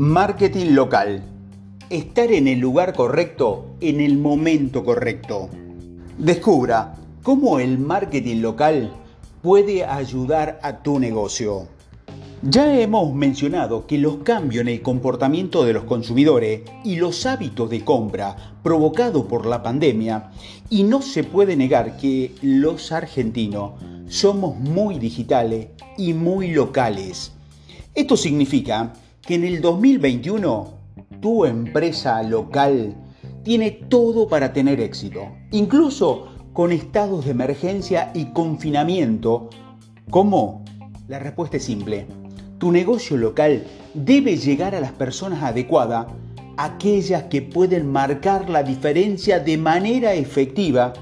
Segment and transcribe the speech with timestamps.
[0.00, 1.24] Marketing local.
[1.90, 5.48] Estar en el lugar correcto en el momento correcto.
[6.16, 8.92] Descubra cómo el marketing local
[9.42, 11.66] puede ayudar a tu negocio.
[12.42, 17.68] Ya hemos mencionado que los cambios en el comportamiento de los consumidores y los hábitos
[17.68, 20.30] de compra provocados por la pandemia,
[20.70, 23.72] y no se puede negar que los argentinos
[24.06, 27.32] somos muy digitales y muy locales.
[27.96, 30.78] Esto significa que en el 2021
[31.20, 32.94] tu empresa local
[33.42, 39.50] tiene todo para tener éxito, incluso con estados de emergencia y confinamiento.
[40.10, 40.64] ¿Cómo?
[41.08, 42.06] La respuesta es simple.
[42.58, 43.64] Tu negocio local
[43.94, 46.06] debe llegar a las personas adecuadas,
[46.56, 50.92] aquellas que pueden marcar la diferencia de manera efectiva.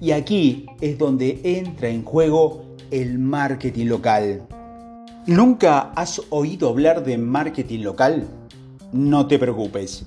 [0.00, 4.42] Y aquí es donde entra en juego el marketing local.
[5.26, 8.26] ¿Nunca has oído hablar de marketing local?
[8.90, 10.06] No te preocupes.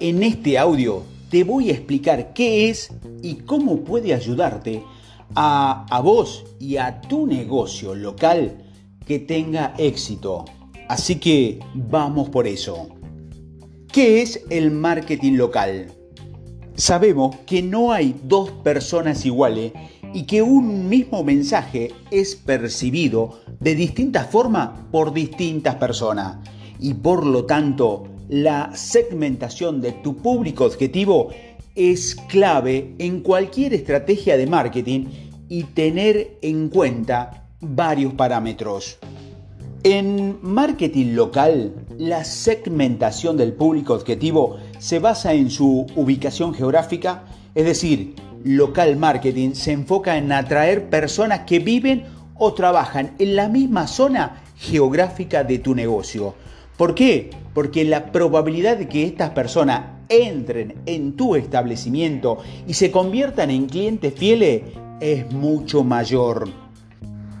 [0.00, 2.90] En este audio te voy a explicar qué es
[3.22, 4.82] y cómo puede ayudarte
[5.36, 8.64] a, a vos y a tu negocio local
[9.06, 10.44] que tenga éxito.
[10.88, 12.88] Así que vamos por eso.
[13.92, 15.92] ¿Qué es el marketing local?
[16.74, 19.72] Sabemos que no hay dos personas iguales
[20.12, 26.38] y que un mismo mensaje es percibido de distintas formas por distintas personas.
[26.80, 31.30] Y por lo tanto, la segmentación de tu público objetivo
[31.74, 35.06] es clave en cualquier estrategia de marketing
[35.48, 38.98] y tener en cuenta varios parámetros.
[39.84, 47.64] En marketing local, la segmentación del público objetivo se basa en su ubicación geográfica, es
[47.64, 53.86] decir, local marketing se enfoca en atraer personas que viven o trabajan en la misma
[53.86, 56.34] zona geográfica de tu negocio.
[56.76, 57.30] ¿Por qué?
[57.54, 63.66] Porque la probabilidad de que estas personas entren en tu establecimiento y se conviertan en
[63.66, 64.62] clientes fieles
[65.00, 66.48] es mucho mayor.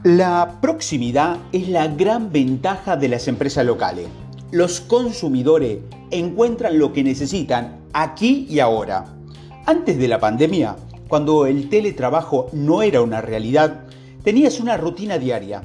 [0.04, 4.06] La proximidad es la gran ventaja de las empresas locales.
[4.50, 5.78] Los consumidores
[6.10, 9.04] encuentran lo que necesitan aquí y ahora.
[9.66, 10.76] Antes de la pandemia,
[11.08, 13.84] cuando el teletrabajo no era una realidad,
[14.22, 15.62] tenías una rutina diaria.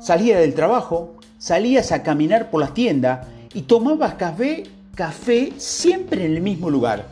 [0.00, 4.64] Salías del trabajo, salías a caminar por las tiendas y tomabas café,
[4.94, 7.06] café siempre en el mismo lugar,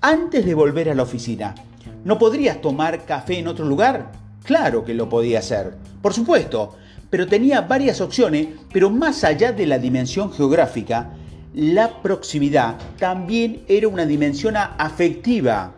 [0.00, 1.54] antes de volver a la oficina.
[2.04, 4.10] ¿No podrías tomar café en otro lugar?
[4.44, 6.74] Claro que lo podía hacer, por supuesto,
[7.10, 11.10] pero tenía varias opciones, pero más allá de la dimensión geográfica,
[11.54, 15.74] la proximidad también era una dimensión afectiva.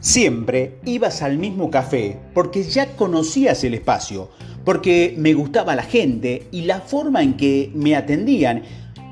[0.00, 4.30] Siempre ibas al mismo café porque ya conocías el espacio,
[4.64, 8.62] porque me gustaba la gente y la forma en que me atendían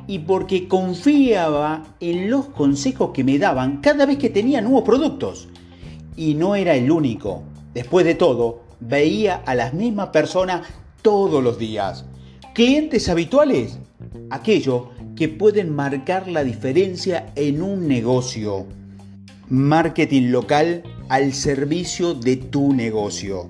[0.06, 5.48] y porque confiaba en los consejos que me daban cada vez que tenía nuevos productos.
[6.16, 7.42] Y no era el único.
[7.74, 10.62] Después de todo, veía a las mismas personas
[11.02, 12.06] todos los días.
[12.54, 13.78] Clientes habituales,
[14.30, 14.84] aquellos
[15.14, 18.66] que pueden marcar la diferencia en un negocio.
[19.50, 23.48] Marketing local al servicio de tu negocio.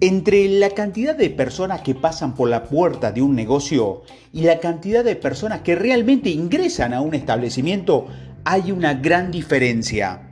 [0.00, 4.02] Entre la cantidad de personas que pasan por la puerta de un negocio
[4.32, 8.08] y la cantidad de personas que realmente ingresan a un establecimiento
[8.42, 10.30] hay una gran diferencia.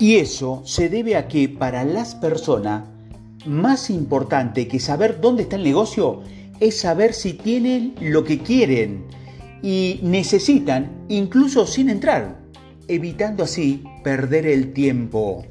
[0.00, 2.88] Y eso se debe a que para las personas,
[3.46, 6.22] más importante que saber dónde está el negocio
[6.58, 9.04] es saber si tienen lo que quieren
[9.62, 12.47] y necesitan incluso sin entrar
[12.88, 15.44] evitando así perder el tiempo.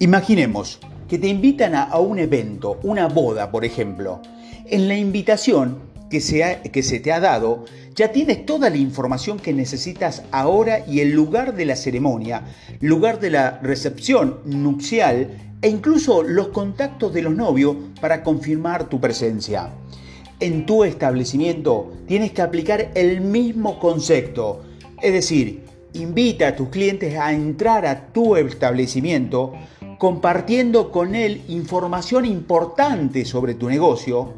[0.00, 4.20] Imaginemos que te invitan a, un evento, una boda, por ejemplo.
[4.66, 5.78] En la invitación
[6.10, 7.64] que se, que se te ha dado,
[7.94, 12.44] ya tienes toda la información que necesitas ahora y el lugar de la ceremonia,
[12.80, 15.30] lugar de la recepción nupcial
[15.62, 19.70] e incluso los contactos de los novios para confirmar tu presencia.
[20.40, 24.62] En tu establecimiento tienes que aplicar el mismo concepto,
[25.02, 29.52] es decir, invita a tus clientes a entrar a tu establecimiento
[29.98, 34.32] compartiendo con él información importante sobre tu negocio,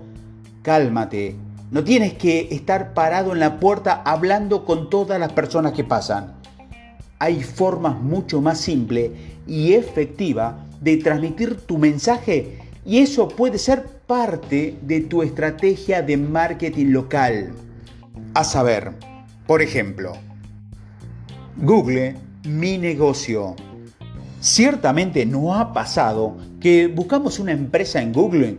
[0.62, 1.36] cálmate.
[1.70, 6.34] No tienes que estar parado en la puerta hablando con todas las personas que pasan.
[7.18, 9.10] Hay formas mucho más simples
[9.46, 16.16] y efectivas de transmitir tu mensaje y eso puede ser parte de tu estrategia de
[16.16, 17.52] marketing local.
[18.34, 18.92] A saber,
[19.46, 20.14] por ejemplo,
[21.62, 23.54] Google Mi Negocio.
[24.40, 28.56] Ciertamente no ha pasado que buscamos una empresa en Google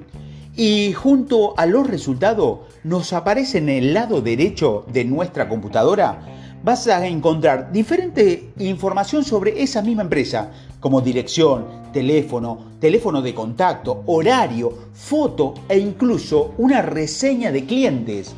[0.56, 6.22] y junto a los resultados nos aparece en el lado derecho de nuestra computadora,
[6.64, 14.04] vas a encontrar diferente información sobre esa misma empresa, como dirección, teléfono, teléfono de contacto,
[14.06, 18.36] horario, foto e incluso una reseña de clientes.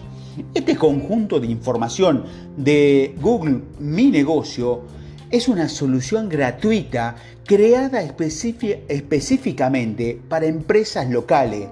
[0.54, 2.26] Este conjunto de información
[2.58, 4.82] de Google Mi Negocio
[5.30, 7.16] es una solución gratuita
[7.46, 11.68] creada específicamente para empresas locales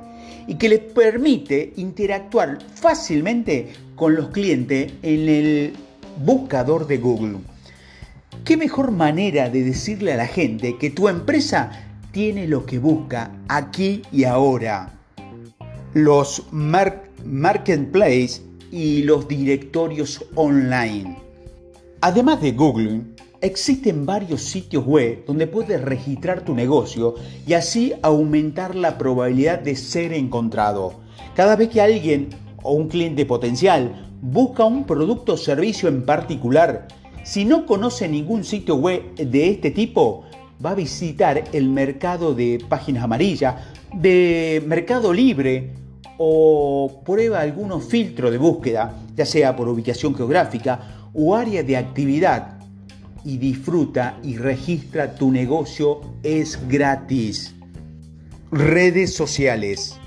[0.48, 5.74] y que les permite interactuar fácilmente con los clientes en el
[6.24, 7.38] buscador de Google.
[8.44, 11.72] ¿Qué mejor manera de decirle a la gente que tu empresa
[12.12, 14.94] tiene lo que busca aquí y ahora?
[15.94, 18.42] Los marketplace
[18.72, 21.18] y los directorios online.
[22.00, 23.02] Además de Google,
[23.42, 27.16] existen varios sitios web donde puedes registrar tu negocio
[27.46, 30.94] y así aumentar la probabilidad de ser encontrado.
[31.36, 32.30] Cada vez que alguien
[32.64, 36.88] o un cliente potencial busca un producto o servicio en particular,
[37.24, 40.24] si no conoce ningún sitio web de este tipo,
[40.64, 43.56] va a visitar el mercado de páginas amarillas,
[43.94, 45.81] de Mercado Libre
[46.24, 52.60] o prueba algunos filtros de búsqueda, ya sea por ubicación geográfica o área de actividad,
[53.26, 57.56] y disfruta y registra tu negocio es gratis.
[58.52, 59.98] Redes sociales.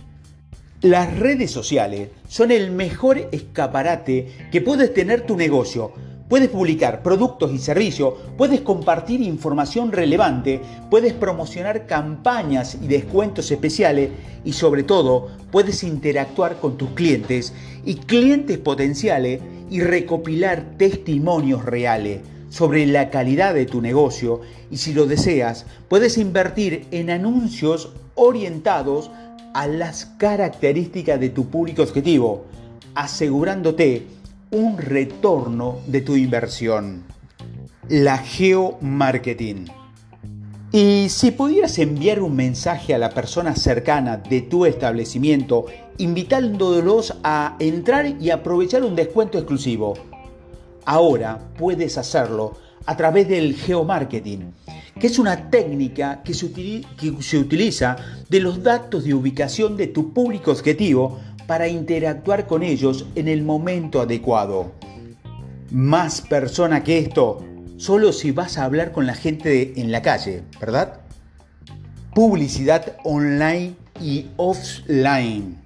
[0.82, 5.92] Las redes sociales son el mejor escaparate que puedes tener tu negocio.
[6.28, 10.58] Puedes publicar productos y servicios, puedes compartir información relevante,
[10.90, 14.10] puedes promocionar campañas y descuentos especiales
[14.42, 17.52] y sobre todo puedes interactuar con tus clientes
[17.84, 24.40] y clientes potenciales y recopilar testimonios reales sobre la calidad de tu negocio.
[24.70, 29.10] Y si lo deseas puedes invertir en anuncios orientados
[29.52, 32.46] a las características de tu público objetivo,
[32.94, 34.06] asegurándote
[34.54, 37.02] un retorno de tu inversión.
[37.88, 39.66] La geomarketing.
[40.70, 45.66] Y si pudieras enviar un mensaje a la persona cercana de tu establecimiento,
[45.98, 49.94] invitándolos a entrar y aprovechar un descuento exclusivo,
[50.84, 52.56] ahora puedes hacerlo
[52.86, 54.52] a través del geomarketing
[54.98, 57.96] que es una técnica que se, utiliza
[58.28, 63.42] de los datos de ubicación de tu público objetivo para interactuar con ellos en el
[63.42, 64.72] momento adecuado.
[65.70, 67.44] Más persona que esto,
[67.76, 71.00] solo si vas a hablar con la gente en la calle, ¿verdad?
[72.14, 75.58] Publicidad online y offline.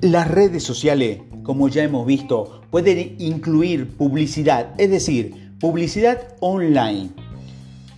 [0.00, 7.10] Las redes sociales, como ya hemos visto, pueden incluir publicidad, es decir, publicidad online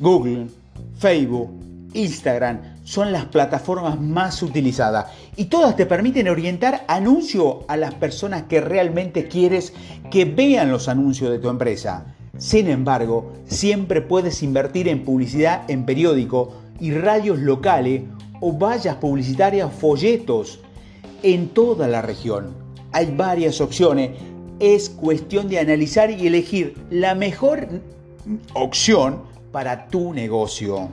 [0.01, 0.47] Google,
[0.97, 1.51] Facebook,
[1.93, 8.43] Instagram son las plataformas más utilizadas y todas te permiten orientar anuncio a las personas
[8.49, 9.73] que realmente quieres
[10.11, 12.17] que vean los anuncios de tu empresa.
[12.37, 18.03] Sin embargo, siempre puedes invertir en publicidad en periódico y radios locales
[18.41, 20.59] o vallas publicitarias folletos
[21.23, 22.57] en toda la región.
[22.91, 24.19] Hay varias opciones,
[24.59, 27.69] es cuestión de analizar y elegir la mejor
[28.53, 29.23] opción
[29.53, 30.89] para tu negocio.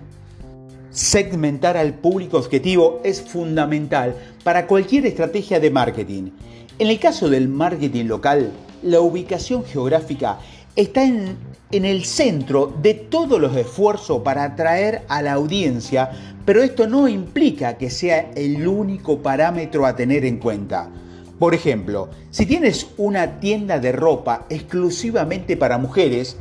[0.97, 6.31] Segmentar al público objetivo es fundamental para cualquier estrategia de marketing.
[6.79, 10.39] En el caso del marketing local, la ubicación geográfica
[10.75, 11.37] está en,
[11.69, 16.09] en, el centro de todos los esfuerzos para atraer a la audiencia,
[16.45, 20.89] pero esto no implica que sea el único parámetro a tener en cuenta.
[21.37, 26.37] Por ejemplo, si tienes una tienda de ropa exclusivamente para mujeres,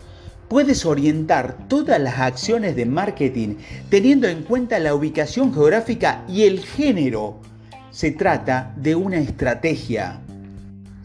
[0.48, 3.56] puedes orientar todas las acciones de marketing
[3.88, 7.40] teniendo en cuenta la ubicación geográfica y el género.
[7.90, 10.20] Se trata de una estrategia.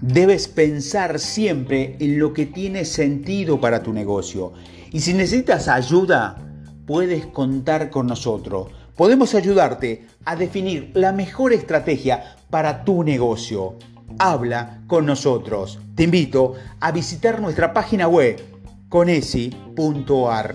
[0.01, 4.53] Debes pensar siempre en lo que tiene sentido para tu negocio.
[4.91, 6.37] Y si necesitas ayuda,
[6.85, 8.67] puedes contar con nosotros.
[8.95, 13.77] Podemos ayudarte a definir la mejor estrategia para tu negocio.
[14.19, 15.79] Habla con nosotros.
[15.95, 18.50] Te invito a visitar nuestra página web
[18.91, 20.47] conesi.ar.